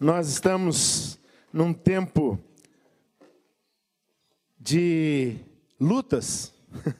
[0.00, 1.18] Nós estamos
[1.52, 2.38] num tempo
[4.56, 5.36] de
[5.80, 6.54] lutas,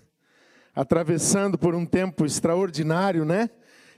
[0.74, 3.50] atravessando por um tempo extraordinário, né?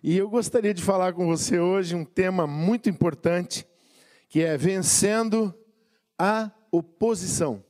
[0.02, 3.66] E eu gostaria de falar com você hoje um tema muito importante,
[4.28, 5.54] que é vencendo
[6.18, 7.64] a oposição.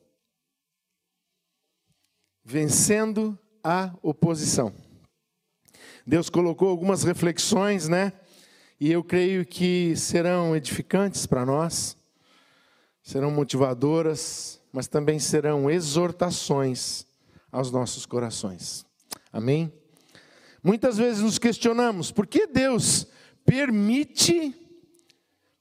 [2.43, 4.75] Vencendo a oposição.
[6.05, 8.15] Deus colocou algumas reflexões, né?
[8.81, 11.99] E eu creio que serão edificantes para nós,
[13.03, 17.05] serão motivadoras, mas também serão exortações
[17.53, 18.87] aos nossos corações.
[19.31, 19.71] Amém?
[20.65, 23.07] Muitas vezes nos questionamos por que Deus
[23.45, 24.55] permite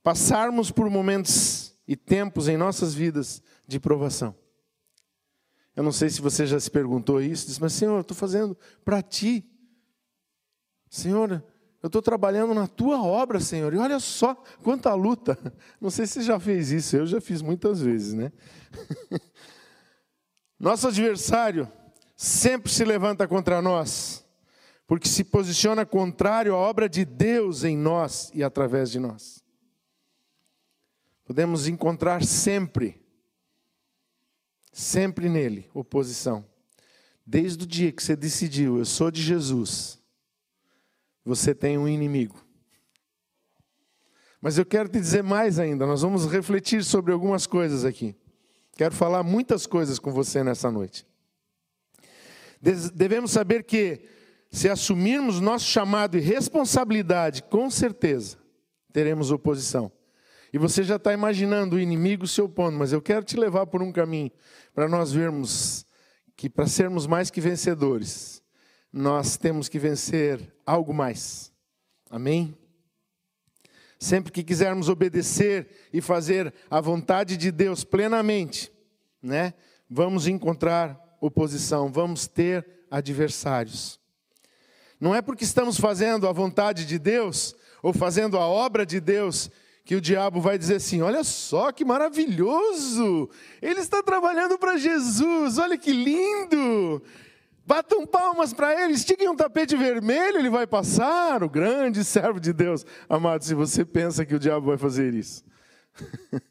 [0.02, 4.34] passarmos por momentos e tempos em nossas vidas de provação.
[5.76, 8.58] Eu não sei se você já se perguntou isso, diz, mas Senhor, eu estou fazendo
[8.86, 9.46] para ti.
[10.90, 11.44] Senhor,
[11.82, 15.38] eu estou trabalhando na tua obra, Senhor, e olha só quanta luta.
[15.80, 18.32] Não sei se você já fez isso, eu já fiz muitas vezes, né?
[20.60, 21.72] Nosso adversário
[22.18, 24.26] sempre se levanta contra nós,
[24.86, 29.42] porque se posiciona contrário à obra de Deus em nós e através de nós.
[31.24, 33.02] Podemos encontrar sempre,
[34.74, 36.44] sempre nele, oposição.
[37.26, 39.99] Desde o dia que você decidiu, eu sou de Jesus
[41.30, 42.44] você tem um inimigo.
[44.42, 48.16] Mas eu quero te dizer mais ainda, nós vamos refletir sobre algumas coisas aqui.
[48.76, 51.06] Quero falar muitas coisas com você nessa noite.
[52.96, 54.02] Devemos saber que,
[54.50, 58.38] se assumirmos nosso chamado e responsabilidade, com certeza
[58.92, 59.92] teremos oposição.
[60.52, 63.84] E você já está imaginando o inimigo se opondo, mas eu quero te levar por
[63.84, 64.32] um caminho
[64.74, 65.86] para nós vermos
[66.36, 68.42] que, para sermos mais que vencedores,
[68.92, 71.52] nós temos que vencer algo mais.
[72.10, 72.58] Amém?
[74.00, 78.72] Sempre que quisermos obedecer e fazer a vontade de Deus plenamente,
[79.22, 79.54] né?
[79.90, 84.00] Vamos encontrar oposição, vamos ter adversários.
[85.00, 89.50] Não é porque estamos fazendo a vontade de Deus ou fazendo a obra de Deus
[89.86, 93.30] que o diabo vai dizer assim: olha só que maravilhoso,
[93.62, 97.02] ele está trabalhando para Jesus, olha que lindo,
[97.70, 102.52] Batam palmas para ele, estiguem um tapete vermelho, ele vai passar, o grande servo de
[102.52, 102.84] Deus.
[103.08, 105.46] Amado, se você pensa que o diabo vai fazer isso,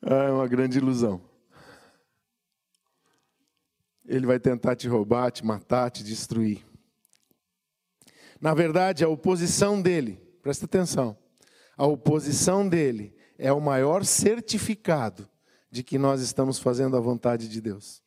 [0.00, 1.20] é uma grande ilusão.
[4.06, 6.64] Ele vai tentar te roubar, te matar, te destruir.
[8.40, 11.18] Na verdade, a oposição dele, presta atenção,
[11.76, 15.28] a oposição dele é o maior certificado
[15.68, 18.03] de que nós estamos fazendo a vontade de Deus.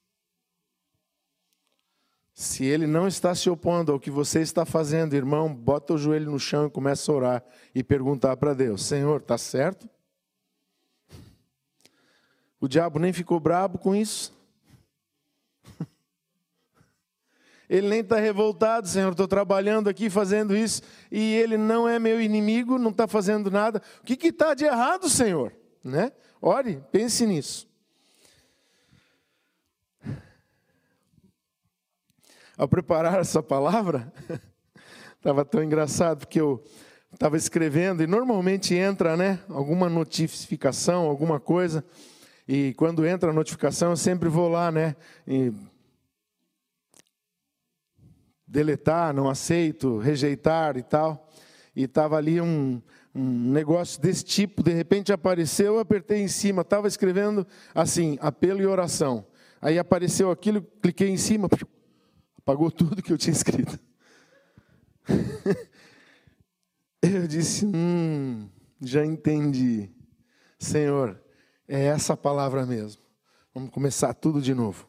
[2.40, 6.30] Se ele não está se opondo ao que você está fazendo, irmão, bota o joelho
[6.30, 7.44] no chão e começa a orar
[7.74, 9.90] e perguntar para Deus: Senhor, está certo?
[12.62, 14.38] O diabo nem ficou brabo com isso.
[17.68, 22.22] Ele nem está revoltado, Senhor, estou trabalhando aqui fazendo isso e ele não é meu
[22.22, 23.82] inimigo, não está fazendo nada.
[24.00, 25.52] O que está de errado, Senhor?
[25.84, 26.12] Né?
[26.40, 27.67] Ore, pense nisso.
[32.58, 34.12] Ao preparar essa palavra,
[35.16, 36.64] estava tão engraçado, porque eu
[37.14, 41.86] estava escrevendo e normalmente entra né, alguma notificação, alguma coisa,
[42.48, 44.96] e quando entra a notificação eu sempre vou lá, né?
[45.28, 45.54] E
[48.48, 51.30] deletar, não aceito, rejeitar e tal.
[51.76, 52.82] E estava ali um,
[53.14, 57.46] um negócio desse tipo, de repente apareceu, eu apertei em cima, estava escrevendo
[57.76, 59.28] assim, apelo e oração.
[59.62, 61.50] Aí apareceu aquilo, cliquei em cima,
[62.48, 63.78] Apagou tudo que eu tinha escrito.
[67.04, 68.48] eu disse: Hum,
[68.80, 69.92] já entendi.
[70.58, 71.22] Senhor,
[71.68, 73.02] é essa palavra mesmo.
[73.54, 74.88] Vamos começar tudo de novo.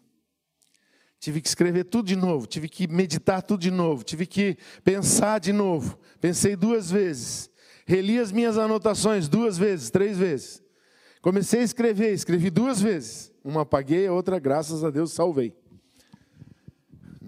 [1.18, 5.40] Tive que escrever tudo de novo, tive que meditar tudo de novo, tive que pensar
[5.40, 5.98] de novo.
[6.20, 7.50] Pensei duas vezes.
[7.84, 10.62] Reli as minhas anotações duas vezes, três vezes.
[11.20, 13.32] Comecei a escrever, escrevi duas vezes.
[13.42, 15.57] Uma apaguei, a outra, graças a Deus, salvei.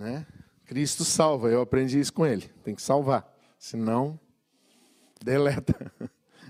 [0.00, 0.26] Né?
[0.64, 2.49] Cristo salva, eu aprendi isso com ele.
[2.64, 4.19] Tem que salvar, senão
[5.23, 5.93] deleta.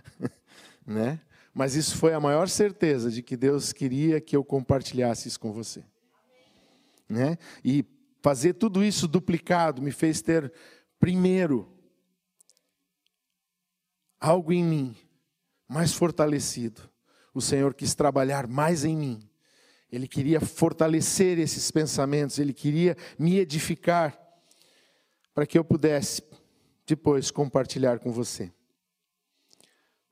[0.86, 1.20] né?
[1.52, 5.52] Mas isso foi a maior certeza de que Deus queria que eu compartilhasse isso com
[5.52, 5.82] você.
[7.08, 7.36] Né?
[7.64, 7.84] E
[8.22, 10.52] fazer tudo isso duplicado me fez ter,
[11.00, 11.68] primeiro,
[14.20, 14.96] algo em mim
[15.66, 16.88] mais fortalecido.
[17.34, 19.29] O Senhor quis trabalhar mais em mim
[19.90, 24.18] ele queria fortalecer esses pensamentos, ele queria me edificar,
[25.34, 26.22] para que eu pudesse
[26.86, 28.52] depois compartilhar com você.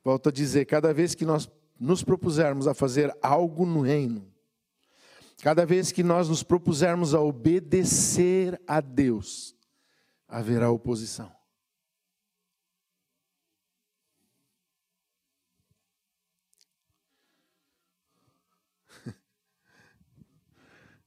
[0.03, 1.49] Volto a dizer, cada vez que nós
[1.79, 4.25] nos propusermos a fazer algo no reino,
[5.41, 9.55] cada vez que nós nos propusermos a obedecer a Deus,
[10.27, 11.38] haverá oposição.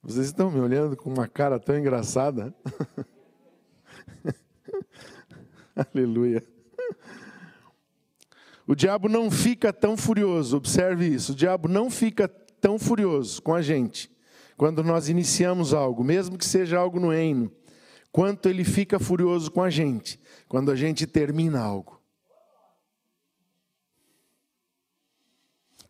[0.04, 2.52] Vocês estão me olhando com uma cara tão engraçada.
[5.94, 6.42] Aleluia.
[8.66, 11.30] O diabo não fica tão furioso, observe isso.
[11.30, 14.10] O diabo não fica tão furioso com a gente
[14.56, 17.50] quando nós iniciamos algo, mesmo que seja algo no reino,
[18.10, 22.01] quanto ele fica furioso com a gente quando a gente termina algo.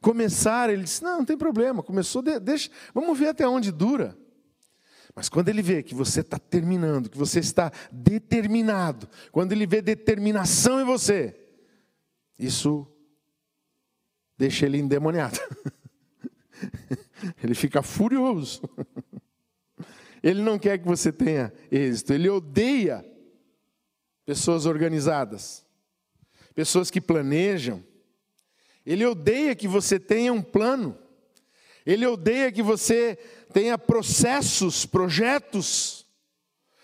[0.02, 4.18] Começar, ele disse: Não, não tem problema, começou, deixa, vamos ver até onde dura.
[5.14, 9.80] Mas quando ele vê que você está terminando, que você está determinado, quando ele vê
[9.80, 11.38] determinação em você,
[12.38, 12.86] isso
[14.36, 15.38] deixa ele endemoniado.
[17.42, 18.62] Ele fica furioso.
[20.22, 23.04] Ele não quer que você tenha êxito, ele odeia
[24.24, 25.66] pessoas organizadas,
[26.54, 27.82] pessoas que planejam.
[28.84, 30.98] Ele odeia que você tenha um plano.
[31.84, 33.18] Ele odeia que você
[33.52, 36.06] tenha processos, projetos,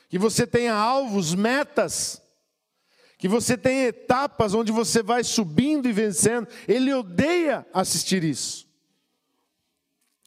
[0.09, 2.23] que você tenha alvos, metas,
[3.17, 6.49] que você tenha etapas onde você vai subindo e vencendo.
[6.67, 8.69] Ele odeia assistir isso.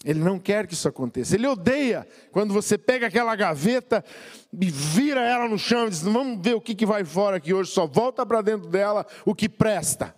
[0.04, 1.36] Ele não quer que isso aconteça.
[1.36, 4.04] Ele odeia quando você pega aquela gaveta
[4.52, 7.54] e vira ela no chão e diz: Vamos ver o que, que vai fora aqui
[7.54, 10.16] hoje, só volta para dentro dela o que presta.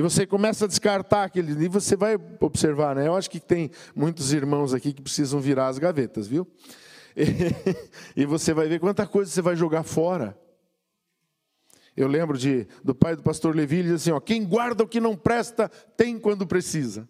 [0.00, 1.52] E você começa a descartar aquele.
[1.62, 3.06] E você vai observar, né?
[3.06, 6.48] Eu acho que tem muitos irmãos aqui que precisam virar as gavetas, viu?
[8.16, 10.38] E, e você vai ver quanta coisa você vai jogar fora.
[11.94, 14.88] Eu lembro de, do pai do pastor Levi, ele diz assim: ó, quem guarda o
[14.88, 15.68] que não presta,
[15.98, 17.06] tem quando precisa.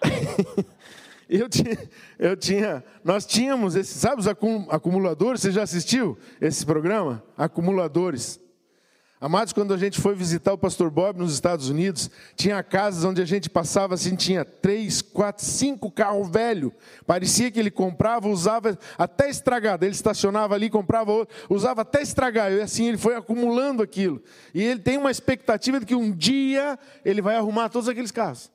[1.28, 5.42] eu, tinha, eu tinha, nós tínhamos esses, sabe os acumuladores?
[5.42, 7.22] Você já assistiu esse programa?
[7.36, 8.40] Acumuladores.
[9.22, 13.20] Amados, quando a gente foi visitar o pastor Bob nos Estados Unidos, tinha casas onde
[13.20, 16.72] a gente passava assim, tinha três, quatro, cinco carros velhos.
[17.06, 19.84] Parecia que ele comprava, usava até estragado.
[19.84, 22.50] Ele estacionava ali, comprava outro, usava até estragar.
[22.50, 24.22] E assim ele foi acumulando aquilo.
[24.54, 28.50] E ele tem uma expectativa de que um dia ele vai arrumar todos aqueles carros.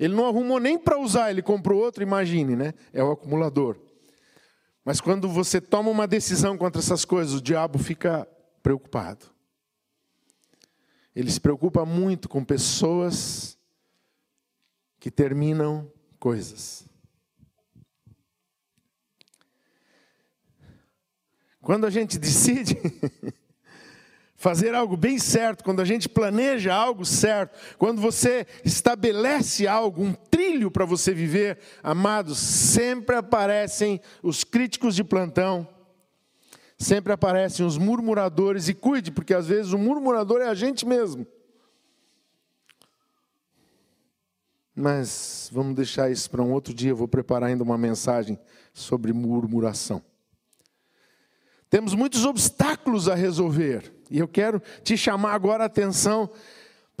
[0.00, 2.74] Ele não arrumou nem para usar, ele comprou outro, imagine, né?
[2.92, 3.76] É o acumulador.
[4.84, 8.26] Mas quando você toma uma decisão contra essas coisas, o diabo fica
[8.62, 9.26] preocupado.
[11.14, 13.58] Ele se preocupa muito com pessoas
[14.98, 16.84] que terminam coisas.
[21.60, 22.76] Quando a gente decide
[24.36, 30.14] fazer algo bem certo, quando a gente planeja algo certo, quando você estabelece algo, um
[30.14, 35.68] trilho para você viver, amados, sempre aparecem os críticos de plantão
[36.80, 41.26] sempre aparecem os murmuradores, e cuide, porque às vezes o murmurador é a gente mesmo.
[44.74, 48.38] Mas vamos deixar isso para um outro dia, eu vou preparar ainda uma mensagem
[48.72, 50.02] sobre murmuração.
[51.68, 56.30] Temos muitos obstáculos a resolver, e eu quero te chamar agora a atenção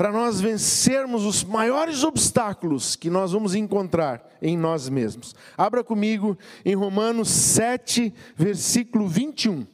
[0.00, 5.34] para nós vencermos os maiores obstáculos que nós vamos encontrar em nós mesmos.
[5.58, 9.66] Abra comigo em Romanos 7, versículo 21.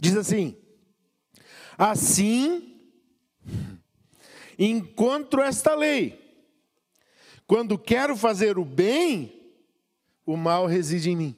[0.00, 0.56] Diz assim:
[1.78, 2.67] Assim
[4.58, 6.26] encontro esta lei.
[7.46, 9.54] Quando quero fazer o bem,
[10.26, 11.36] o mal reside em mim.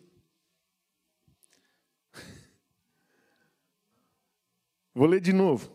[4.95, 5.71] Vou ler de novo.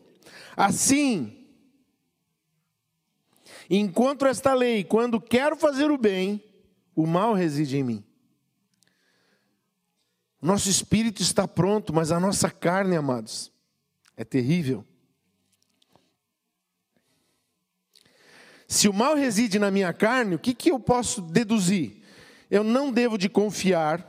[0.57, 1.47] Assim,
[3.69, 6.43] encontro esta lei, quando quero fazer o bem,
[6.95, 8.03] o mal reside em mim.
[10.41, 13.51] Nosso espírito está pronto, mas a nossa carne, amados,
[14.15, 14.85] é terrível.
[18.75, 22.03] Se o mal reside na minha carne, o que, que eu posso deduzir?
[22.51, 24.05] Eu não devo de confiar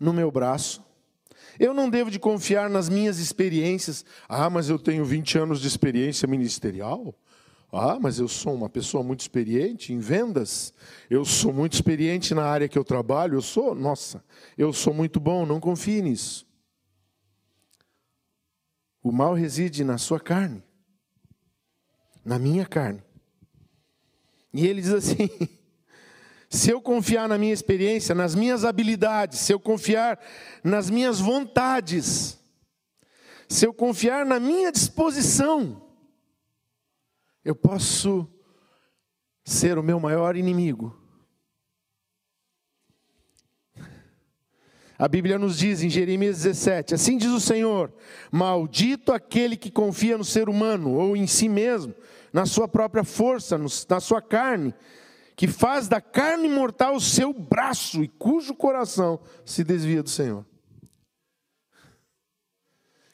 [0.00, 0.84] no meu braço.
[1.56, 4.04] Eu não devo de confiar nas minhas experiências.
[4.28, 7.14] Ah, mas eu tenho 20 anos de experiência ministerial.
[7.70, 10.74] Ah, mas eu sou uma pessoa muito experiente em vendas.
[11.08, 13.36] Eu sou muito experiente na área que eu trabalho.
[13.36, 14.24] Eu sou, nossa,
[14.58, 15.46] eu sou muito bom.
[15.46, 16.44] Não confie nisso.
[19.00, 20.64] O mal reside na sua carne.
[22.24, 23.08] na minha carne.
[24.52, 25.28] E ele diz assim:
[26.48, 30.18] se eu confiar na minha experiência, nas minhas habilidades, se eu confiar
[30.64, 32.38] nas minhas vontades,
[33.48, 35.90] se eu confiar na minha disposição,
[37.44, 38.28] eu posso
[39.44, 40.96] ser o meu maior inimigo.
[45.00, 47.90] A Bíblia nos diz em Jeremias 17: Assim diz o Senhor:
[48.30, 51.94] Maldito aquele que confia no ser humano ou em si mesmo,
[52.32, 54.74] na sua própria força, na sua carne,
[55.36, 60.44] que faz da carne mortal o seu braço e cujo coração se desvia do Senhor.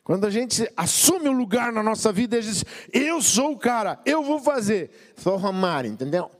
[0.02, 4.00] Quando a gente assume o lugar na nossa vida, gente diz: Eu sou o cara,
[4.06, 4.90] eu vou fazer.
[5.16, 6.30] Sou Romário, entendeu?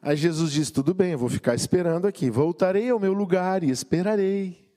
[0.00, 2.30] Aí Jesus diz: Tudo bem, eu vou ficar esperando aqui.
[2.30, 4.70] Voltarei ao meu lugar e esperarei.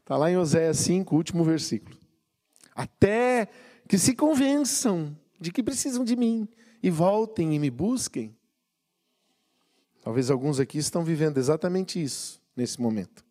[0.00, 1.94] Está lá em Oséias 5, último versículo.
[2.74, 3.48] Até
[3.86, 6.48] que se convençam de que precisam de mim
[6.82, 8.36] e voltem e me busquem.
[10.02, 13.24] Talvez alguns aqui estão vivendo exatamente isso nesse momento,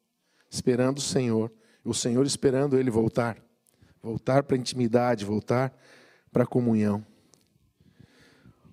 [0.49, 1.51] esperando o Senhor,
[1.83, 3.37] o Senhor esperando ele voltar,
[4.01, 5.71] voltar para a intimidade, voltar
[6.31, 7.05] para a comunhão.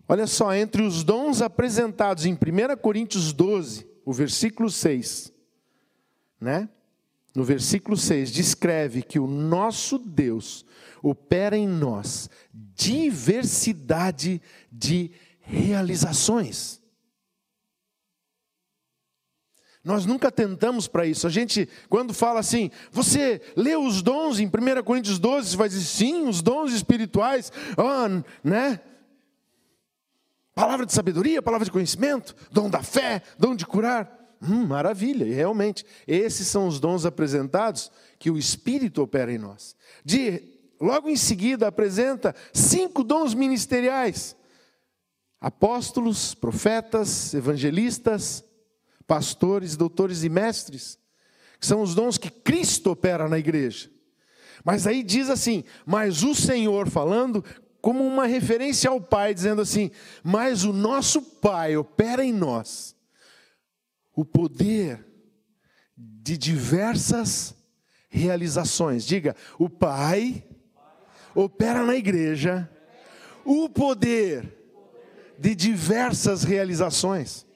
[0.08, 5.32] Olha só, entre os dons apresentados em 1 Coríntios 12, o versículo 6,
[6.40, 6.68] né?
[7.34, 10.64] No versículo 6, descreve que o nosso Deus
[11.02, 16.80] opera em nós diversidade de realizações.
[19.82, 21.26] Nós nunca tentamos para isso.
[21.26, 25.68] A gente, quando fala assim, você lê os dons em 1 Coríntios 12, você vai
[25.68, 28.80] dizer, sim, os dons espirituais, oh, né?
[30.54, 34.19] Palavra de sabedoria, palavra de conhecimento, dom da fé, dom de curar.
[34.42, 39.76] Hum, maravilha, e realmente, esses são os dons apresentados que o Espírito opera em nós.
[40.02, 40.42] De,
[40.80, 44.34] logo em seguida, apresenta cinco dons ministeriais:
[45.38, 48.42] apóstolos, profetas, evangelistas,
[49.06, 50.98] pastores, doutores e mestres,
[51.58, 53.90] que são os dons que Cristo opera na igreja.
[54.64, 57.44] Mas aí diz assim: Mas o Senhor, falando
[57.82, 59.90] como uma referência ao Pai, dizendo assim:
[60.24, 62.98] Mas o nosso Pai opera em nós
[64.14, 65.06] o poder
[65.96, 67.54] de diversas
[68.08, 69.04] realizações.
[69.04, 70.44] Diga, o Pai
[71.34, 72.68] opera na igreja
[73.44, 74.60] o poder
[75.38, 77.46] de diversas realizações.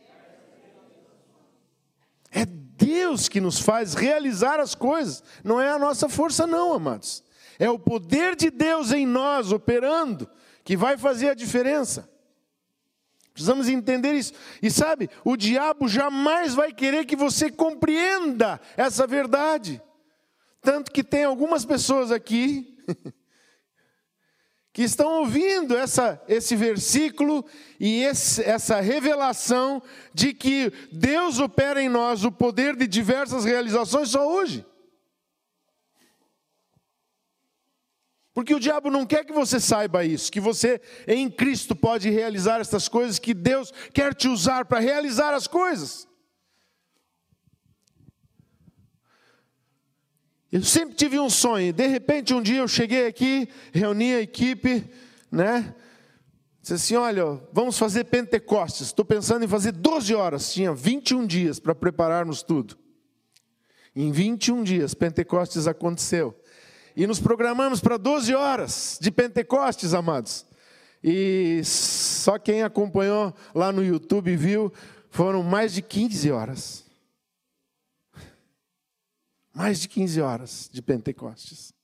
[2.31, 7.23] É Deus que nos faz realizar as coisas, não é a nossa força, não, amados.
[7.59, 10.29] É o poder de Deus em nós operando
[10.65, 12.11] que vai fazer a diferença.
[13.35, 14.33] Precisamos entender isso.
[14.63, 19.83] E sabe, o diabo jamais vai querer que você compreenda essa verdade.
[20.63, 22.79] Tanto que tem algumas pessoas aqui
[24.73, 27.45] que estão ouvindo essa, esse versículo
[27.81, 34.11] e esse, essa revelação de que Deus opera em nós o poder de diversas realizações
[34.11, 34.65] só hoje.
[38.35, 42.61] Porque o diabo não quer que você saiba isso, que você em Cristo pode realizar
[42.61, 46.09] essas coisas, que Deus quer te usar para realizar as coisas.
[50.51, 54.85] Eu sempre tive um sonho, de repente um dia eu cheguei aqui, reuni a equipe,
[55.31, 55.73] né?
[56.61, 58.87] Disse assim: olha, vamos fazer Pentecostes.
[58.87, 60.53] Estou pensando em fazer 12 horas.
[60.53, 62.79] Tinha 21 dias para prepararmos tudo.
[63.95, 66.35] Em 21 dias, Pentecostes aconteceu.
[66.97, 70.47] E nos programamos para 12 horas de Pentecostes, amados.
[71.03, 74.73] E só quem acompanhou lá no YouTube viu,
[75.11, 76.85] foram mais de 15 horas.
[79.53, 81.75] Mais de 15 horas de Pentecostes.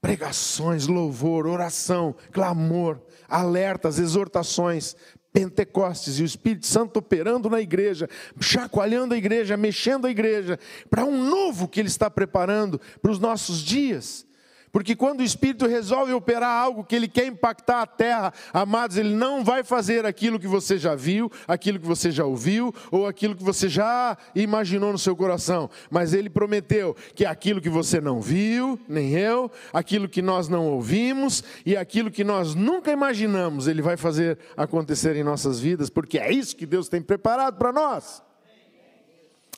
[0.00, 4.94] Pregações, louvor, oração, clamor, alertas, exortações,
[5.32, 8.08] Pentecostes e o Espírito Santo operando na igreja,
[8.40, 10.58] chacoalhando a igreja, mexendo a igreja,
[10.90, 14.27] para um novo que Ele está preparando para os nossos dias.
[14.70, 19.14] Porque quando o Espírito resolve operar algo que ele quer impactar a terra, amados, ele
[19.14, 23.34] não vai fazer aquilo que você já viu, aquilo que você já ouviu, ou aquilo
[23.34, 25.70] que você já imaginou no seu coração.
[25.90, 30.66] Mas ele prometeu que aquilo que você não viu, nem eu, aquilo que nós não
[30.66, 36.18] ouvimos e aquilo que nós nunca imaginamos, ele vai fazer acontecer em nossas vidas, porque
[36.18, 38.22] é isso que Deus tem preparado para nós.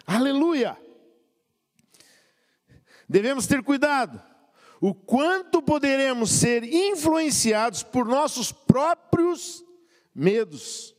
[0.06, 0.76] Aleluia!
[3.08, 4.29] Devemos ter cuidado
[4.80, 9.62] o quanto poderemos ser influenciados por nossos próprios
[10.14, 10.96] medos,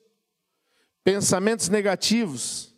[1.03, 2.75] pensamentos negativos,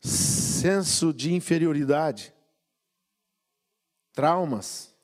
[0.00, 2.32] senso de inferioridade,
[4.12, 4.94] traumas,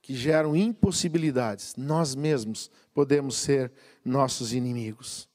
[0.00, 3.70] que geram impossibilidades, nós mesmos podemos ser
[4.04, 5.29] nossos inimigos.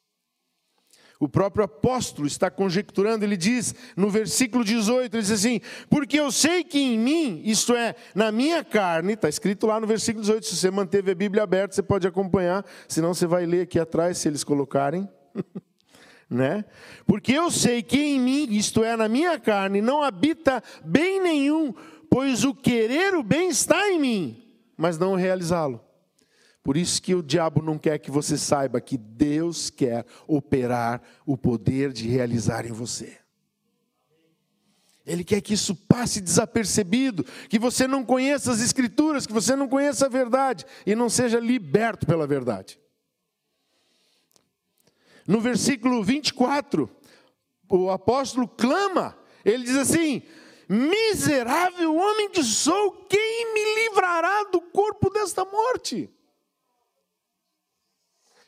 [1.19, 6.31] O próprio apóstolo está conjecturando, ele diz no versículo 18: ele diz assim: Porque eu
[6.31, 10.45] sei que em mim, isto é, na minha carne, está escrito lá no versículo 18,
[10.45, 14.17] se você manteve a Bíblia aberta, você pode acompanhar, senão você vai ler aqui atrás,
[14.17, 15.07] se eles colocarem.
[16.29, 16.65] né?
[17.05, 21.73] Porque eu sei que em mim, isto é, na minha carne, não habita bem nenhum,
[22.09, 24.43] pois o querer o bem está em mim,
[24.75, 25.84] mas não realizá-lo.
[26.65, 31.37] Por isso que o diabo não quer que você saiba que Deus quer operar o
[31.37, 33.19] poder de realizar em você.
[35.05, 39.67] Ele quer que isso passe desapercebido, que você não conheça as Escrituras, que você não
[39.67, 42.79] conheça a verdade e não seja liberto pela verdade.
[45.27, 46.89] No versículo 24,
[47.69, 50.23] o apóstolo clama, ele diz assim:
[50.67, 56.09] Miserável homem que sou, quem me livrará do corpo desta morte?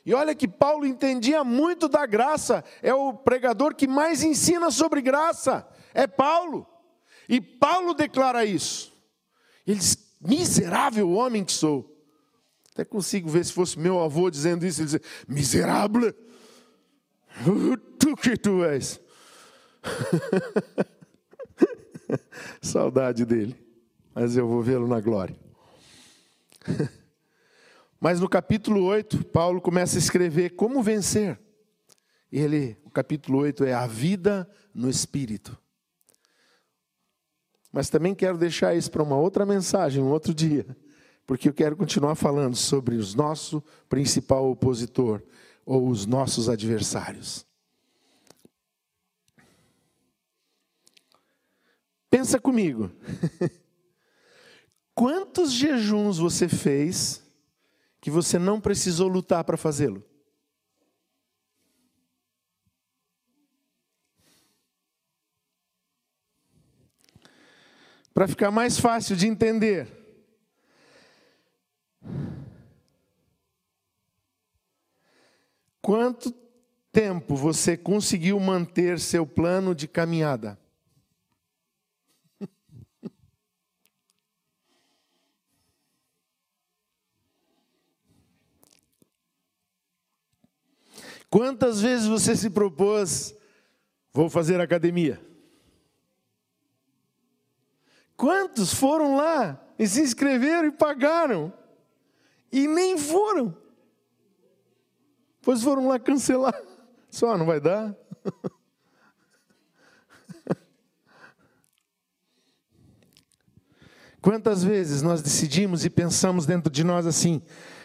[0.08, 5.02] E olha que Paulo entendia muito da graça, é o pregador que mais ensina sobre
[5.02, 6.66] graça, é Paulo.
[7.28, 8.90] E Paulo declara isso.
[9.66, 11.94] Ele diz: miserável homem que sou.
[12.72, 16.14] Até consigo ver se fosse meu avô dizendo isso, ele diz: miserável,
[17.98, 18.98] tu que tu és.
[22.62, 23.54] Saudade dele,
[24.14, 25.38] mas eu vou vê-lo na glória.
[28.00, 31.38] Mas no capítulo 8, Paulo começa a escrever como vencer.
[32.30, 35.58] Ele, o capítulo 8 é a vida no espírito.
[37.72, 40.76] Mas também quero deixar isso para uma outra mensagem, um outro dia,
[41.26, 45.22] porque eu quero continuar falando sobre o nosso principal opositor
[45.66, 47.44] ou os nossos adversários.
[52.08, 52.90] Pensa comigo.
[54.94, 57.27] Quantos jejuns você fez
[58.00, 60.04] que você não precisou lutar para fazê-lo.
[68.14, 69.86] Para ficar mais fácil de entender.
[75.80, 76.32] Quanto
[76.92, 80.58] tempo você conseguiu manter seu plano de caminhada?
[91.30, 93.34] Quantas vezes você se propôs,
[94.12, 95.20] vou fazer academia?
[98.16, 101.52] Quantos foram lá e se inscreveram e pagaram?
[102.50, 103.56] E nem foram.
[105.42, 106.60] Pois foram lá cancelar.
[107.10, 107.94] Só não vai dar.
[114.20, 117.40] Quantas vezes nós decidimos e pensamos dentro de nós assim: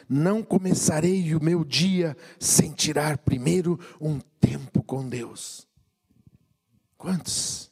[0.10, 5.68] não começarei o meu dia sem tirar primeiro um tempo com Deus.
[6.98, 7.72] Quantos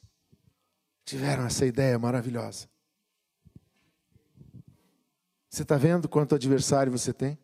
[1.05, 2.69] tiveram essa ideia maravilhosa?
[5.49, 7.37] Você está vendo quanto adversário você tem?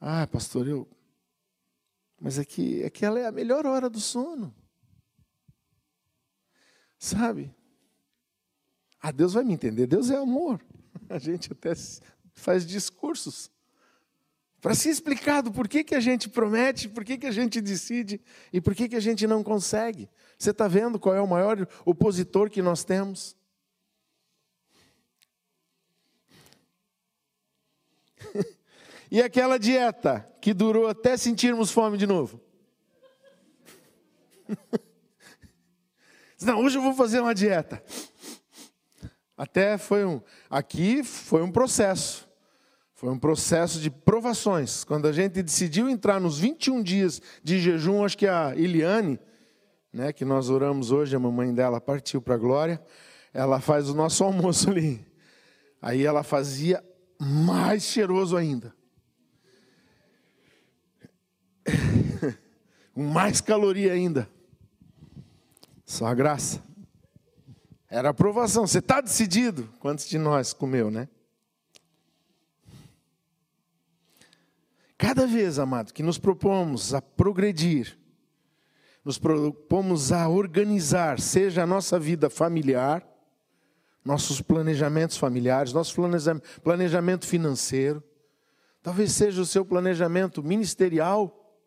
[0.00, 0.88] Ah, pastor, eu.
[2.20, 4.54] Mas é que, é que ela é a melhor hora do sono.
[6.98, 7.54] Sabe?
[9.00, 9.86] Ah, Deus vai me entender.
[9.86, 10.60] Deus é amor.
[11.10, 11.72] A gente até
[12.32, 13.50] faz discursos
[14.60, 18.20] para se explicar do porquê que a gente promete, porquê que a gente decide
[18.52, 20.08] e porquê que a gente não consegue.
[20.38, 23.36] Você está vendo qual é o maior opositor que nós temos?
[29.10, 32.40] e aquela dieta que durou até sentirmos fome de novo.
[36.40, 37.82] Não, hoje eu vou fazer uma dieta.
[39.40, 40.20] Até foi um.
[40.50, 42.28] Aqui foi um processo.
[42.92, 44.84] Foi um processo de provações.
[44.84, 49.18] Quando a gente decidiu entrar nos 21 dias de jejum, acho que a Iliane,
[49.90, 52.78] né, que nós oramos hoje, a mamãe dela partiu para a glória,
[53.32, 55.02] ela faz o nosso almoço ali.
[55.80, 56.84] Aí ela fazia
[57.18, 58.74] mais cheiroso ainda.
[62.94, 64.28] Mais caloria ainda.
[65.86, 66.62] Só a graça.
[67.90, 68.68] Era aprovação.
[68.68, 69.68] Você está decidido?
[69.80, 71.08] Quantos de nós comeu, né?
[74.96, 77.98] Cada vez, amado, que nos propomos a progredir,
[79.04, 83.04] nos propomos a organizar, seja a nossa vida familiar,
[84.04, 85.98] nossos planejamentos familiares, nosso
[86.62, 88.04] planejamento financeiro,
[88.82, 91.58] talvez seja o seu planejamento ministerial,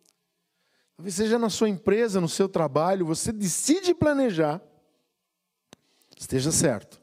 [0.96, 4.62] talvez seja na sua empresa, no seu trabalho, você decide planejar
[6.24, 7.02] Esteja certo.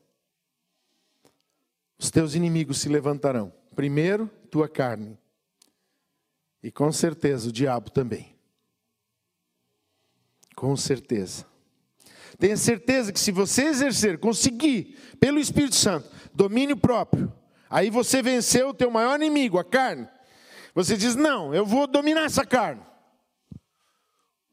[1.99, 3.53] os teus inimigos se levantarão.
[3.77, 5.19] Primeiro, tua carne.
[6.63, 8.35] E com certeza o diabo também.
[10.57, 11.45] Com certeza.
[12.39, 17.31] Tenha certeza que se você exercer, conseguir, pelo Espírito Santo, domínio próprio,
[17.69, 20.09] aí você venceu o teu maior inimigo, a carne.
[20.75, 22.81] Você diz: "Não, eu vou dominar essa carne.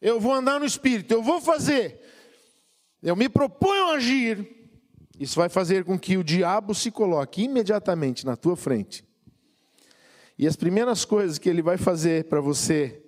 [0.02, 2.04] Eu vou andar no espírito, eu vou fazer.
[3.02, 4.57] Eu me proponho a agir.
[5.20, 9.04] Isso vai fazer com que o diabo se coloque imediatamente na tua frente.
[10.38, 13.04] E as primeiras coisas que ele vai fazer para você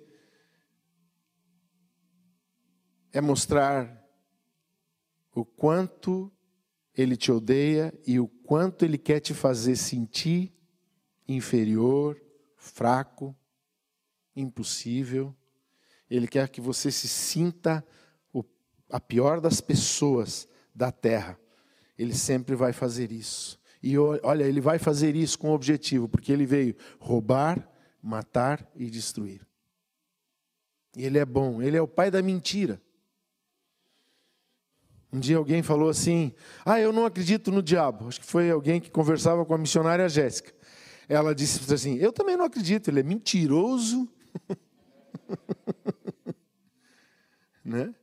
[3.12, 4.04] é mostrar
[5.34, 6.32] o quanto
[6.94, 10.52] ele te odeia e o quanto ele quer te fazer sentir
[11.28, 12.20] inferior,
[12.56, 13.36] fraco,
[14.34, 15.34] impossível.
[16.10, 17.86] Ele quer que você se sinta
[18.90, 21.38] a pior das pessoas da terra.
[22.00, 23.60] Ele sempre vai fazer isso.
[23.82, 27.70] E olha, ele vai fazer isso com objetivo, porque ele veio roubar,
[28.02, 29.46] matar e destruir.
[30.96, 32.80] E ele é bom, ele é o pai da mentira.
[35.12, 36.32] Um dia alguém falou assim:
[36.64, 38.08] Ah, eu não acredito no diabo.
[38.08, 40.54] Acho que foi alguém que conversava com a missionária Jéssica.
[41.06, 44.10] Ela disse assim: Eu também não acredito, ele é mentiroso.
[47.62, 47.94] né?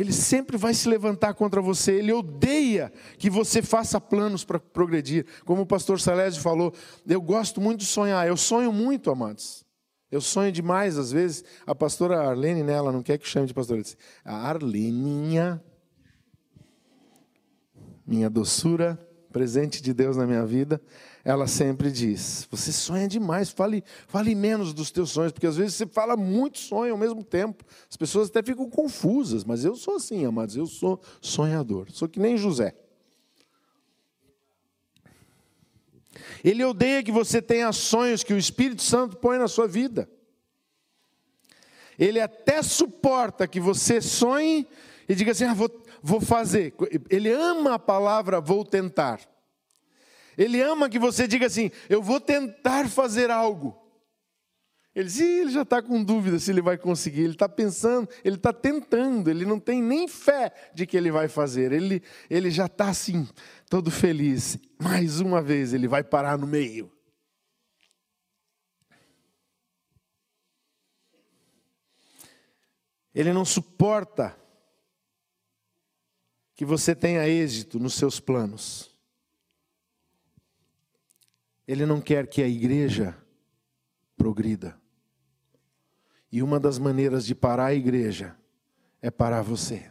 [0.00, 5.26] Ele sempre vai se levantar contra você, ele odeia que você faça planos para progredir.
[5.44, 6.72] Como o pastor Salésio falou,
[7.06, 9.62] eu gosto muito de sonhar, eu sonho muito, amados.
[10.10, 11.44] Eu sonho demais, às vezes.
[11.66, 13.82] A pastora Arlene, né, ela não quer que chame de pastora.
[13.82, 15.62] Disse, a Arleninha,
[18.06, 18.98] minha doçura,
[19.30, 20.80] presente de Deus na minha vida,
[21.24, 25.74] ela sempre diz: Você sonha demais, fale, fale menos dos teus sonhos, porque às vezes
[25.74, 27.64] você fala muito sonho ao mesmo tempo.
[27.88, 32.18] As pessoas até ficam confusas, mas eu sou assim, amados, eu sou sonhador, sou que
[32.18, 32.74] nem José.
[36.42, 40.08] Ele odeia que você tenha sonhos que o Espírito Santo põe na sua vida.
[41.98, 44.66] Ele até suporta que você sonhe
[45.06, 45.70] e diga assim: ah, vou,
[46.02, 46.72] vou fazer.
[47.10, 49.20] Ele ama a palavra vou tentar.
[50.40, 53.78] Ele ama que você diga assim: eu vou tentar fazer algo.
[54.94, 58.36] Ele diz, ele já está com dúvida se ele vai conseguir, ele está pensando, ele
[58.36, 62.66] está tentando, ele não tem nem fé de que ele vai fazer, ele, ele já
[62.66, 63.28] está assim,
[63.68, 64.58] todo feliz.
[64.82, 66.90] Mais uma vez ele vai parar no meio.
[73.14, 74.34] Ele não suporta
[76.54, 78.89] que você tenha êxito nos seus planos.
[81.70, 83.16] Ele não quer que a igreja
[84.16, 84.76] progrida.
[86.32, 88.36] E uma das maneiras de parar a igreja
[89.00, 89.88] é parar você.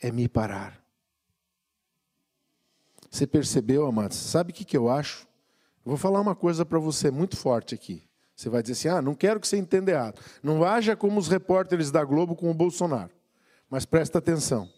[0.00, 0.82] É me parar.
[3.10, 4.16] Você percebeu, amados?
[4.16, 5.28] Sabe o que, que eu acho?
[5.84, 8.02] Vou falar uma coisa para você muito forte aqui.
[8.34, 10.22] Você vai dizer assim: ah, não quero que você entenda errado.
[10.42, 13.12] Não haja como os repórteres da Globo com o Bolsonaro.
[13.68, 14.70] Mas presta atenção.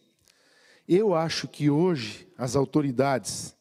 [0.89, 3.55] Eu acho que hoje as autoridades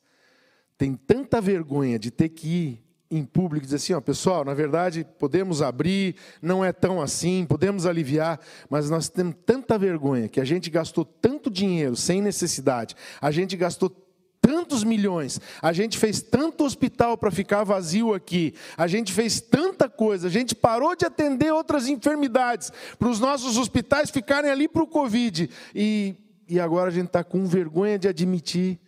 [0.81, 4.55] têm tanta vergonha de ter que ir em público e dizer assim, ó, pessoal, na
[4.55, 10.41] verdade podemos abrir, não é tão assim, podemos aliviar, mas nós temos tanta vergonha que
[10.41, 13.95] a gente gastou tanto dinheiro sem necessidade, a gente gastou
[14.41, 19.87] tantos milhões, a gente fez tanto hospital para ficar vazio aqui, a gente fez tanta
[19.87, 24.81] coisa, a gente parou de atender outras enfermidades para os nossos hospitais ficarem ali para
[24.81, 26.15] o Covid e,
[26.49, 28.79] e agora a gente está com vergonha de admitir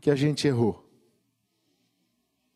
[0.00, 0.82] que a gente errou.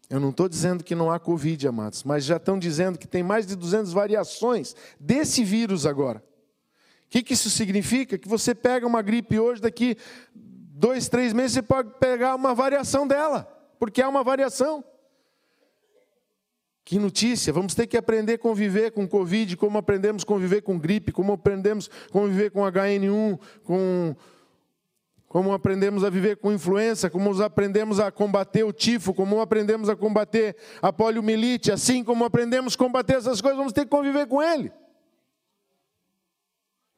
[0.08, 3.22] Eu não estou dizendo que não há Covid, amados, mas já estão dizendo que tem
[3.22, 6.22] mais de 200 variações desse vírus agora.
[7.06, 8.16] O que, que isso significa?
[8.16, 9.96] Que você pega uma gripe hoje, daqui
[10.34, 13.44] dois, três meses, você pode pegar uma variação dela,
[13.78, 14.84] porque há uma variação.
[16.84, 17.52] Que notícia!
[17.52, 21.32] Vamos ter que aprender a conviver com Covid, como aprendemos a conviver com gripe, como
[21.32, 24.14] aprendemos a conviver com HN1, com
[25.36, 29.94] como aprendemos a viver com influenza, como aprendemos a combater o tifo, como aprendemos a
[29.94, 34.42] combater a poliomielite, assim como aprendemos a combater essas coisas, vamos ter que conviver com
[34.42, 34.72] ele.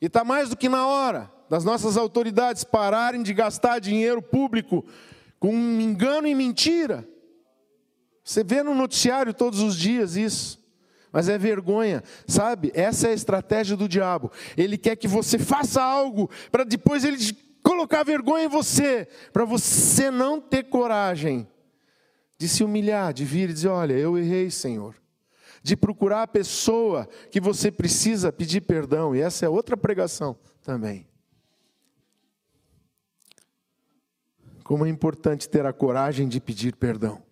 [0.01, 4.87] E está mais do que na hora das nossas autoridades pararem de gastar dinheiro público
[5.41, 7.05] com um engano e mentira.
[8.23, 10.65] Você vê no noticiário todos os dias isso.
[11.11, 12.71] Mas é vergonha, sabe?
[12.73, 14.31] Essa é a estratégia do diabo.
[14.57, 17.17] Ele quer que você faça algo para depois ele
[17.69, 21.47] colocar vergonha em você, para você não ter coragem
[22.39, 24.95] de se humilhar, de vir e dizer: Olha, eu errei, Senhor.
[25.63, 31.07] De procurar a pessoa que você precisa pedir perdão, e essa é outra pregação também.
[34.69, 37.23] como é importante ter a coragem de pedir perdão.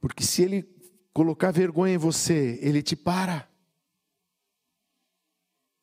[0.00, 0.68] Porque se ele
[1.12, 3.48] colocar vergonha em você, ele te para.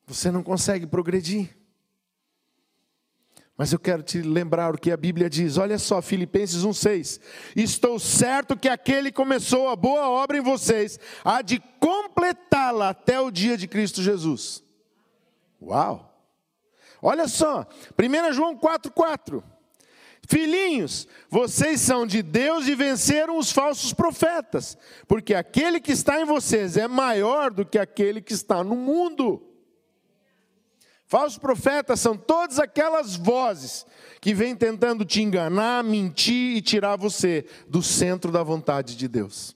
[0.06, 1.56] Você não consegue progredir.
[3.56, 5.56] Mas eu quero te lembrar o que a Bíblia diz.
[5.58, 7.20] Olha só, Filipenses 1,6.
[7.54, 13.30] Estou certo que aquele começou a boa obra em vocês há de completá-la até o
[13.30, 14.62] dia de Cristo Jesus.
[15.62, 16.10] Uau!
[17.00, 19.42] Olha só, 1 João 4,4.
[20.26, 26.24] Filhinhos, vocês são de Deus e venceram os falsos profetas, porque aquele que está em
[26.24, 29.53] vocês é maior do que aquele que está no mundo.
[31.06, 33.86] Falsos profetas são todas aquelas vozes
[34.20, 39.54] que vêm tentando te enganar, mentir e tirar você do centro da vontade de Deus.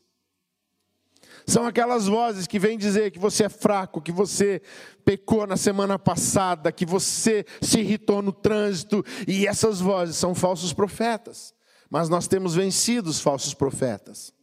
[1.46, 4.60] São aquelas vozes que vêm dizer que você é fraco, que você
[5.02, 10.74] pecou na semana passada, que você se irritou no trânsito, e essas vozes são falsos
[10.74, 11.54] profetas.
[11.88, 14.34] Mas nós temos vencido os falsos profetas.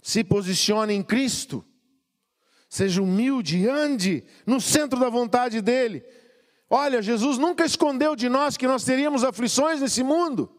[0.00, 1.64] Se posicione em Cristo
[2.68, 6.04] Seja humilde, ande no centro da vontade dEle.
[6.68, 10.52] Olha, Jesus nunca escondeu de nós que nós teríamos aflições nesse mundo.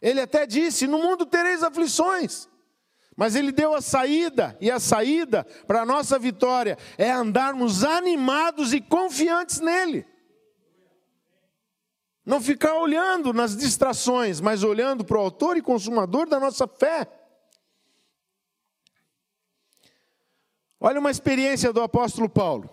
[0.00, 2.48] Ele até disse: No mundo tereis aflições.
[3.16, 8.72] Mas Ele deu a saída, e a saída para a nossa vitória é andarmos animados
[8.72, 10.04] e confiantes nele.
[12.26, 17.06] Não ficar olhando nas distrações, mas olhando para o Autor e Consumador da nossa fé.
[20.86, 22.68] Olha uma experiência do apóstolo Paulo.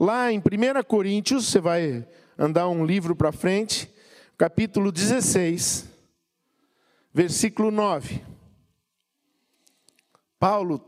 [0.00, 0.42] Lá em 1
[0.88, 3.92] Coríntios, você vai andar um livro para frente,
[4.38, 5.86] capítulo 16,
[7.12, 8.24] versículo 9.
[10.38, 10.82] Paulo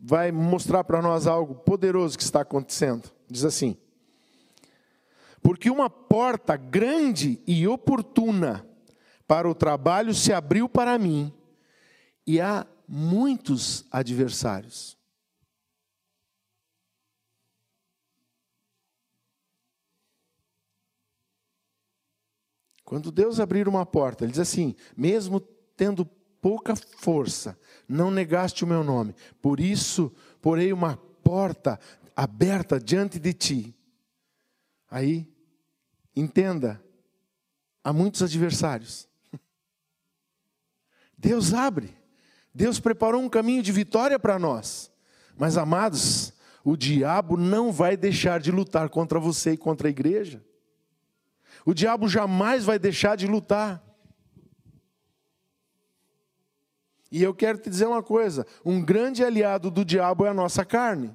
[0.00, 3.12] vai mostrar para nós algo poderoso que está acontecendo.
[3.28, 3.76] Diz assim:
[5.42, 8.66] Porque uma porta grande e oportuna
[9.28, 11.30] para o trabalho se abriu para mim,
[12.26, 15.01] e há muitos adversários.
[22.92, 26.04] Quando Deus abrir uma porta, ele diz assim: mesmo tendo
[26.42, 31.80] pouca força, não negaste o meu nome, por isso porei uma porta
[32.14, 33.74] aberta diante de ti.
[34.90, 35.26] Aí,
[36.14, 36.84] entenda,
[37.82, 39.08] há muitos adversários.
[41.16, 41.96] Deus abre,
[42.54, 44.92] Deus preparou um caminho de vitória para nós,
[45.34, 50.44] mas amados, o diabo não vai deixar de lutar contra você e contra a igreja.
[51.64, 53.82] O diabo jamais vai deixar de lutar.
[57.10, 60.64] E eu quero te dizer uma coisa: um grande aliado do diabo é a nossa
[60.64, 61.14] carne.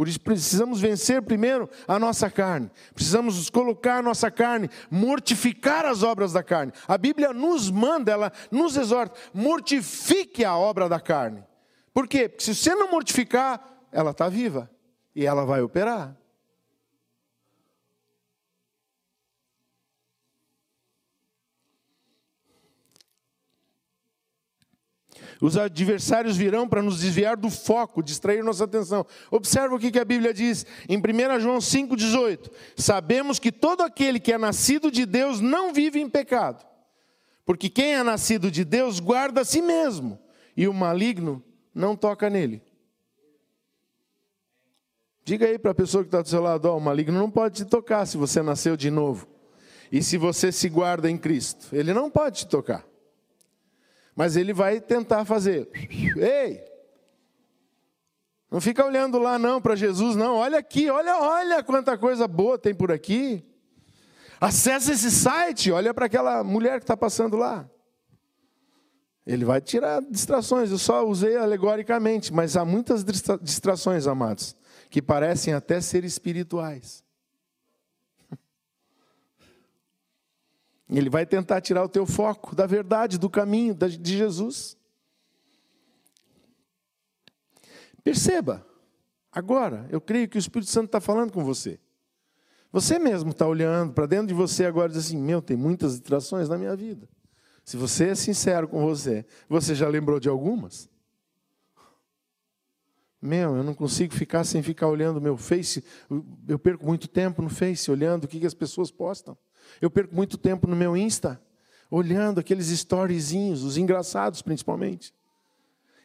[0.00, 2.70] Por isso precisamos vencer primeiro a nossa carne.
[2.94, 6.72] Precisamos colocar a nossa carne, mortificar as obras da carne.
[6.88, 11.44] A Bíblia nos manda, ela nos exorta, mortifique a obra da carne.
[11.92, 12.28] Por quê?
[12.30, 14.70] Porque se você não mortificar, ela está viva
[15.14, 16.16] e ela vai operar.
[25.40, 29.06] Os adversários virão para nos desviar do foco, distrair nossa atenção.
[29.30, 34.32] Observa o que a Bíblia diz em 1 João 5,18: Sabemos que todo aquele que
[34.32, 36.66] é nascido de Deus não vive em pecado,
[37.46, 40.18] porque quem é nascido de Deus guarda a si mesmo,
[40.54, 41.42] e o maligno
[41.74, 42.62] não toca nele.
[45.24, 47.64] Diga aí para a pessoa que está do seu lado: oh, o maligno não pode
[47.64, 49.26] te tocar se você nasceu de novo.
[49.90, 52.89] E se você se guarda em Cristo, ele não pode te tocar.
[54.20, 55.66] Mas ele vai tentar fazer.
[56.14, 56.62] Ei!
[58.50, 60.34] Não fica olhando lá não para Jesus, não.
[60.34, 63.42] Olha aqui, olha, olha quanta coisa boa tem por aqui.
[64.38, 67.66] Acesse esse site, olha para aquela mulher que está passando lá.
[69.26, 70.70] Ele vai tirar distrações.
[70.70, 73.02] Eu só usei alegoricamente, mas há muitas
[73.40, 74.54] distrações, amados,
[74.90, 77.02] que parecem até ser espirituais.
[80.98, 84.76] Ele vai tentar tirar o teu foco da verdade, do caminho de Jesus.
[88.02, 88.66] Perceba,
[89.30, 91.78] agora, eu creio que o Espírito Santo está falando com você.
[92.72, 95.92] Você mesmo está olhando para dentro de você agora e diz assim: Meu, tem muitas
[95.92, 97.08] distrações na minha vida.
[97.64, 100.88] Se você é sincero com você, você já lembrou de algumas?
[103.22, 105.84] Meu, eu não consigo ficar sem ficar olhando meu Face.
[106.48, 109.36] Eu perco muito tempo no Face, olhando o que as pessoas postam.
[109.80, 111.40] Eu perco muito tempo no meu Insta,
[111.90, 115.12] olhando aqueles storyzinhos, os engraçados principalmente.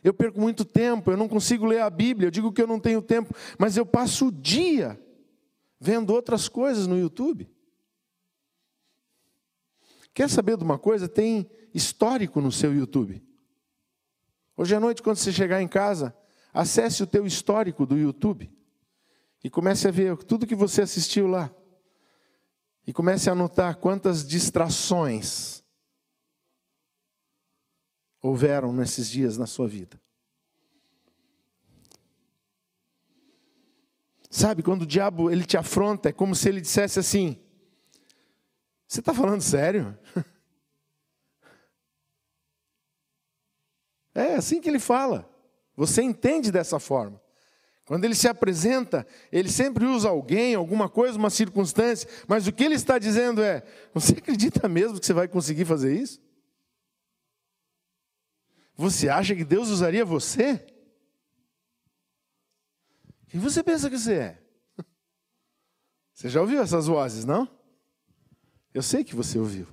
[0.03, 2.79] Eu perco muito tempo, eu não consigo ler a Bíblia, eu digo que eu não
[2.79, 4.99] tenho tempo, mas eu passo o dia
[5.79, 7.49] vendo outras coisas no YouTube.
[10.13, 11.09] Quer saber de uma coisa?
[11.09, 13.21] Tem histórico no seu YouTube.
[14.55, 16.15] Hoje à noite, quando você chegar em casa,
[16.53, 18.49] acesse o teu histórico do YouTube
[19.43, 21.53] e comece a ver tudo que você assistiu lá.
[22.87, 25.63] E comece a anotar quantas distrações
[28.21, 29.99] houveram nesses dias na sua vida.
[34.29, 37.39] Sabe, quando o diabo ele te afronta, é como se ele dissesse assim:
[38.87, 39.97] Você está falando sério?
[44.17, 45.29] É assim que ele fala.
[45.75, 47.21] Você entende dessa forma.
[47.85, 52.63] Quando ele se apresenta, ele sempre usa alguém, alguma coisa, uma circunstância, mas o que
[52.63, 56.19] ele está dizendo é: Você acredita mesmo que você vai conseguir fazer isso?
[58.75, 60.65] Você acha que Deus usaria você?
[63.27, 64.41] Quem você pensa que você é?
[66.13, 67.49] Você já ouviu essas vozes, não?
[68.73, 69.67] Eu sei que você ouviu.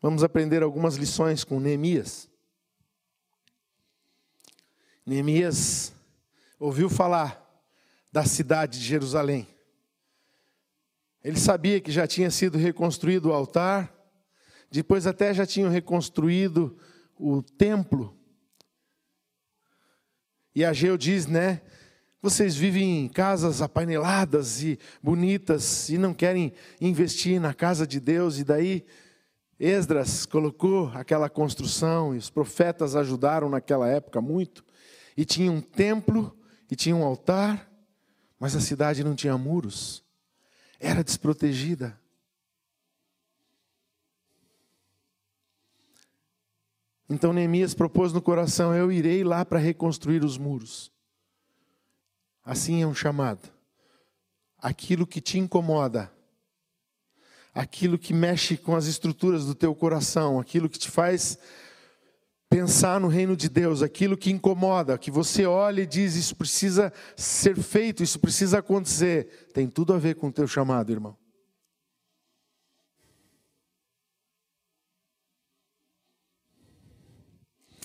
[0.00, 2.28] Vamos aprender algumas lições com Neemias.
[5.06, 5.92] Neemias
[6.58, 7.44] ouviu falar
[8.10, 9.46] da cidade de Jerusalém.
[11.22, 13.92] Ele sabia que já tinha sido reconstruído o altar,
[14.70, 16.78] depois até já tinham reconstruído
[17.18, 18.16] o templo.
[20.54, 21.60] E Ageu diz, né?
[22.22, 28.38] Vocês vivem em casas apaineladas e bonitas e não querem investir na casa de Deus,
[28.38, 28.86] e daí
[29.60, 34.64] Esdras colocou aquela construção e os profetas ajudaram naquela época muito.
[35.16, 36.36] E tinha um templo
[36.70, 37.70] e tinha um altar,
[38.38, 40.02] mas a cidade não tinha muros.
[40.80, 41.98] Era desprotegida.
[47.08, 50.90] Então Neemias propôs no coração: Eu irei lá para reconstruir os muros.
[52.44, 53.52] Assim é um chamado.
[54.58, 56.10] Aquilo que te incomoda,
[57.54, 61.38] aquilo que mexe com as estruturas do teu coração, aquilo que te faz
[62.54, 66.92] pensar no reino de Deus, aquilo que incomoda, que você olha e diz: Isso precisa
[67.16, 71.16] ser feito, isso precisa acontecer, tem tudo a ver com o teu chamado, irmão.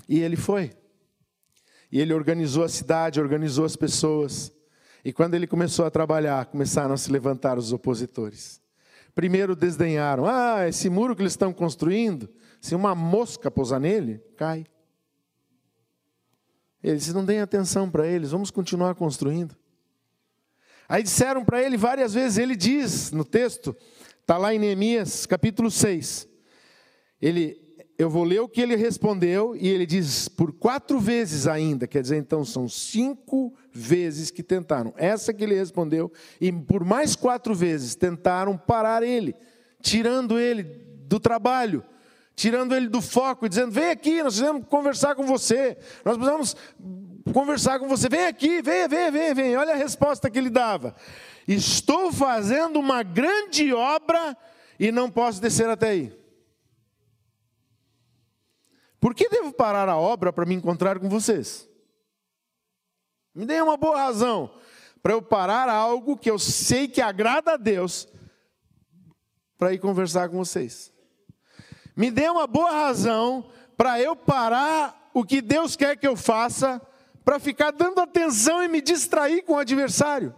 [0.08, 0.71] E ele foi.
[1.91, 4.51] E ele organizou a cidade, organizou as pessoas.
[5.03, 8.62] E quando ele começou a trabalhar, começaram a se levantar os opositores.
[9.15, 12.29] Primeiro desdenharam: ah, esse muro que eles estão construindo,
[12.60, 14.65] se uma mosca pousar nele, cai.
[16.84, 19.56] Eles não deem atenção para eles, vamos continuar construindo.
[20.88, 23.76] Aí disseram para ele várias vezes, ele diz no texto,
[24.22, 26.28] está lá em Neemias capítulo 6.
[27.22, 27.60] Ele,
[27.98, 32.02] eu vou ler o que ele respondeu, e ele diz por quatro vezes ainda, quer
[32.02, 34.93] dizer, então são cinco vezes que tentaram.
[34.98, 39.36] Essa que ele respondeu, e por mais quatro vezes tentaram parar ele,
[39.82, 41.84] tirando ele do trabalho,
[42.39, 46.56] tirando ele do foco e dizendo: Vem aqui, nós precisamos conversar com você, nós precisamos
[47.34, 49.58] conversar com você, vem aqui, vem, vem, vem, vem.
[49.58, 50.95] Olha a resposta que ele dava:
[51.45, 54.38] Estou fazendo uma grande obra
[54.80, 56.17] e não posso descer até aí.
[59.02, 61.67] Por que devo parar a obra para me encontrar com vocês?
[63.36, 64.49] Me dê uma boa razão
[65.04, 68.08] para eu parar algo que eu sei que agrada a Deus
[69.58, 70.93] para ir conversar com vocês.
[71.99, 76.81] Me dê uma boa razão para eu parar o que Deus quer que eu faça
[77.25, 80.33] para ficar dando atenção e me distrair com o adversário.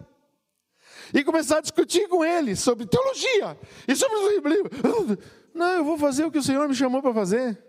[1.13, 3.55] E começar a discutir com ele sobre teologia
[3.87, 5.19] e sobre o livro.
[5.53, 7.63] Não, eu vou fazer o que o Senhor me chamou para fazer.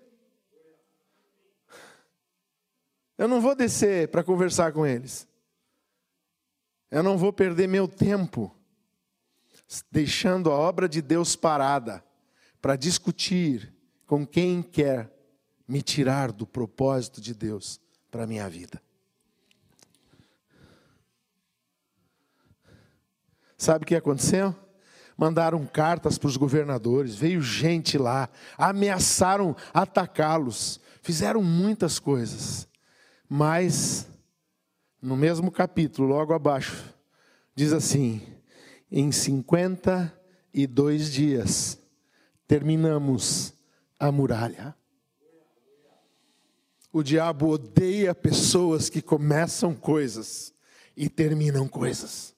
[3.19, 5.29] Eu não vou descer para conversar com eles.
[6.91, 8.57] Eu não vou perder meu tempo
[9.91, 12.03] deixando a obra de Deus parada
[12.59, 13.72] para discutir
[14.13, 15.11] com quem quer
[15.67, 18.79] me tirar do propósito de Deus para a minha vida.
[23.57, 24.55] Sabe o que aconteceu?
[25.17, 32.69] Mandaram cartas para os governadores, veio gente lá, ameaçaram atacá-los, fizeram muitas coisas.
[33.27, 34.07] Mas,
[35.01, 36.95] no mesmo capítulo, logo abaixo,
[37.55, 38.21] diz assim:
[38.91, 41.79] em 52 dias
[42.47, 43.55] terminamos
[44.03, 44.75] a muralha.
[46.93, 50.53] O diabo odeia pessoas que começam coisas
[50.97, 52.35] e terminam coisas.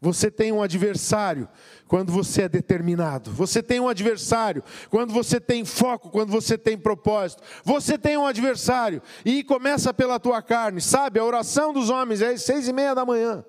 [0.00, 1.48] Você tem um adversário
[1.88, 3.32] quando você é determinado.
[3.32, 7.42] Você tem um adversário quando você tem foco, quando você tem propósito.
[7.64, 10.80] Você tem um adversário e começa pela tua carne.
[10.80, 13.44] Sabe, a oração dos homens é às seis e meia da manhã.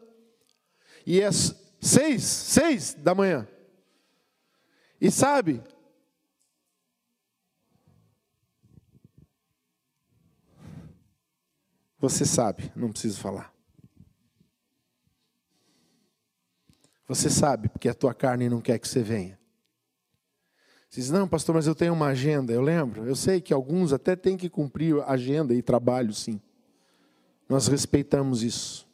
[1.06, 1.30] E é
[1.80, 3.48] seis, seis da manhã.
[5.00, 5.62] E sabe,
[12.00, 13.54] você sabe, não preciso falar.
[17.08, 19.40] Você sabe, porque a tua carne não quer que você venha.
[20.90, 22.52] Você diz, não, pastor, mas eu tenho uma agenda.
[22.54, 26.42] Eu lembro, eu sei que alguns até têm que cumprir agenda e trabalho, sim.
[27.48, 28.88] Nós respeitamos isso.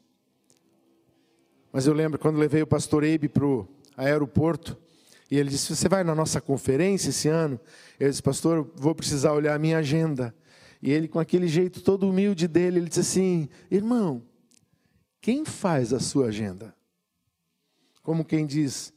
[1.72, 4.78] Mas eu lembro quando levei o pastor Eibe para o aeroporto,
[5.30, 7.58] e ele disse: Você vai na nossa conferência esse ano?
[7.98, 10.36] Eu disse: Pastor, vou precisar olhar a minha agenda.
[10.82, 14.26] E ele, com aquele jeito todo humilde dele, ele disse assim: Irmão,
[15.22, 16.76] quem faz a sua agenda?
[18.02, 18.92] Como quem diz,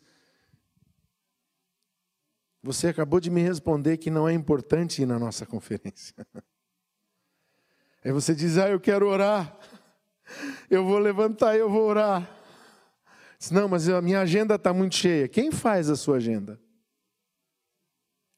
[2.63, 6.15] você acabou de me responder que não é importante ir na nossa conferência.
[8.03, 9.55] Aí você diz, ah, eu quero orar.
[10.71, 12.27] Eu vou levantar e eu vou orar.
[13.39, 15.29] Diz, não, mas a minha agenda está muito cheia.
[15.29, 16.59] Quem faz a sua agenda?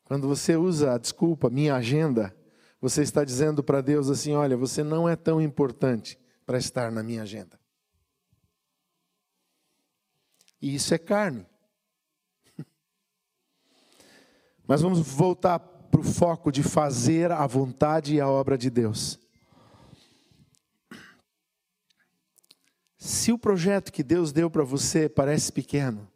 [0.02, 2.35] Quando você usa a desculpa, minha agenda,
[2.80, 7.02] você está dizendo para Deus assim: olha, você não é tão importante para estar na
[7.02, 7.58] minha agenda.
[10.60, 11.46] E isso é carne.
[14.66, 19.18] Mas vamos voltar para o foco de fazer a vontade e a obra de Deus.
[22.98, 26.10] Se o projeto que Deus deu para você parece pequeno,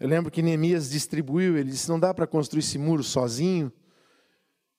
[0.00, 3.72] eu lembro que Neemias distribuiu, ele disse: não dá para construir esse muro sozinho,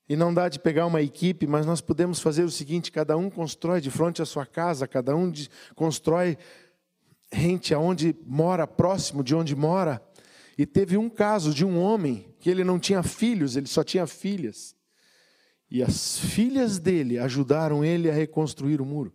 [0.10, 3.30] e não dá de pegar uma equipe, mas nós podemos fazer o seguinte: cada um
[3.30, 5.32] constrói de frente à sua casa, cada um
[5.76, 6.36] constrói
[7.32, 10.04] rente aonde mora, próximo de onde mora.
[10.58, 14.08] E teve um caso de um homem que ele não tinha filhos, ele só tinha
[14.08, 14.76] filhas.
[15.70, 19.14] E as filhas dele ajudaram ele a reconstruir o muro.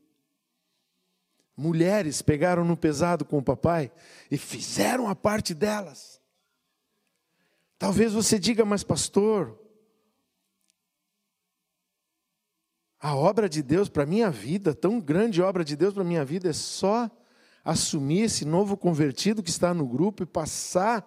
[1.57, 3.91] Mulheres pegaram no pesado com o papai
[4.31, 6.21] e fizeram a parte delas.
[7.79, 9.59] Talvez você diga, mas pastor,
[13.05, 16.07] a obra de Deus para a minha vida, tão grande obra de Deus para a
[16.07, 17.11] minha vida, é só
[17.63, 21.07] assumir esse novo convertido que está no grupo e passar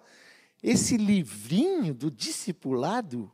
[0.62, 3.32] esse livrinho do discipulado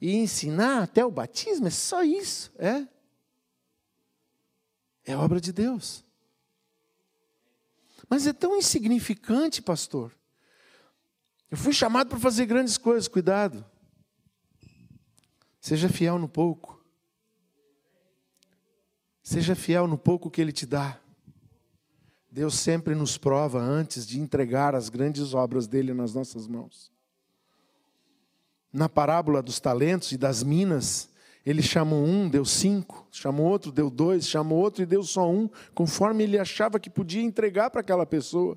[0.00, 2.86] e ensinar até o batismo, é só isso, é?
[5.04, 6.04] É obra de Deus.
[8.08, 10.16] Mas é tão insignificante, pastor.
[11.50, 13.66] Eu fui chamado para fazer grandes coisas, cuidado.
[15.66, 16.80] Seja fiel no pouco.
[19.20, 20.96] Seja fiel no pouco que Ele te dá.
[22.30, 26.92] Deus sempre nos prova antes de entregar as grandes obras dele nas nossas mãos.
[28.72, 31.08] Na parábola dos talentos e das minas,
[31.44, 35.50] ele chamou um, deu cinco, chamou outro, deu dois, chamou outro e deu só um,
[35.74, 38.56] conforme ele achava que podia entregar para aquela pessoa.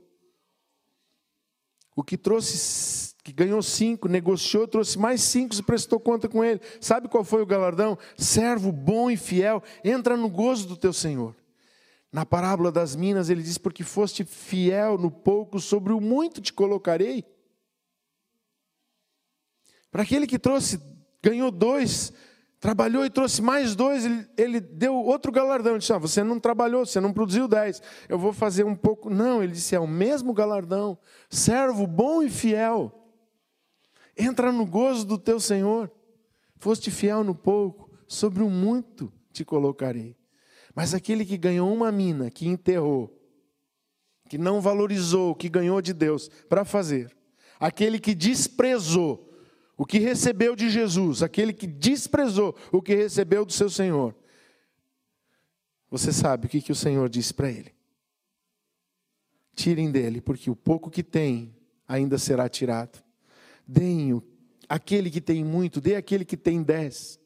[1.96, 2.56] O que trouxe
[3.30, 6.60] que ganhou cinco, negociou, trouxe mais cinco e prestou conta com ele.
[6.82, 7.98] Sabe qual foi o galardão?
[8.18, 11.36] Servo bom e fiel, entra no gozo do teu Senhor.
[12.12, 16.52] Na parábola das minas, ele diz: Porque foste fiel no pouco, sobre o muito te
[16.52, 17.24] colocarei.
[19.92, 20.82] Para aquele que trouxe,
[21.22, 22.12] ganhou dois,
[22.60, 25.74] Trabalhou e trouxe mais dois, ele, ele deu outro galardão.
[25.74, 29.10] Ele disse: ah, Você não trabalhou, você não produziu dez, eu vou fazer um pouco.
[29.10, 30.98] Não, ele disse: É o mesmo galardão,
[31.30, 32.99] servo bom e fiel.
[34.20, 35.90] Entra no gozo do teu Senhor.
[36.58, 40.18] Foste fiel no pouco, sobre o muito te colocarei.
[40.76, 43.18] Mas aquele que ganhou uma mina, que enterrou,
[44.28, 47.16] que não valorizou o que ganhou de Deus para fazer,
[47.58, 49.26] aquele que desprezou
[49.78, 54.14] o que recebeu de Jesus, aquele que desprezou o que recebeu do seu Senhor,
[55.90, 57.74] você sabe o que, que o Senhor disse para ele?
[59.56, 61.56] Tirem dele, porque o pouco que tem
[61.88, 63.02] ainda será tirado.
[63.72, 64.20] Deem
[64.68, 67.20] aquele que tem muito, dê aquele que tem dez.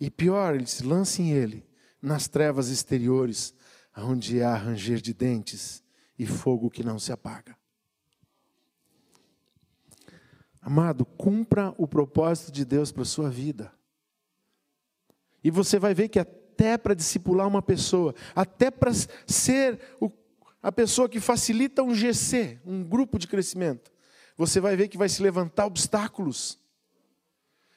[0.00, 1.64] E pior, ele disse: lancem ele
[2.00, 3.54] nas trevas exteriores,
[3.96, 5.84] onde há ranger de dentes
[6.18, 7.56] e fogo que não se apaga.
[10.60, 13.72] Amado, cumpra o propósito de Deus para a sua vida.
[15.44, 18.90] E você vai ver que até para discipular uma pessoa, até para
[19.28, 20.10] ser o,
[20.62, 23.90] a pessoa que facilita um GC, um grupo de crescimento,
[24.36, 26.58] você vai ver que vai se levantar obstáculos.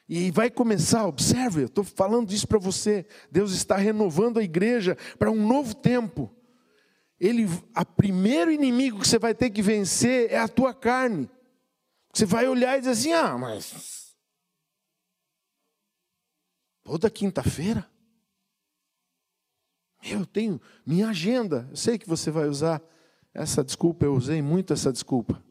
[0.08, 3.08] E vai começar, observe, eu estou falando isso para você.
[3.32, 6.32] Deus está renovando a igreja para um novo tempo.
[7.20, 11.28] Ele, a primeiro inimigo que você vai ter que vencer é a tua carne.
[12.14, 14.16] Você vai olhar e dizer assim: ah, mas
[16.84, 17.90] toda quinta-feira
[20.06, 21.68] eu tenho minha agenda.
[21.70, 22.82] Eu sei que você vai usar
[23.34, 25.43] essa desculpa, eu usei muito essa desculpa.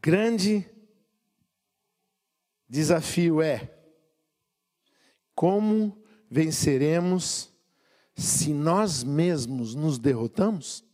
[0.00, 0.66] grande
[2.68, 3.70] desafio é
[5.34, 7.52] como venceremos
[8.16, 10.84] se nós mesmos nos derrotamos?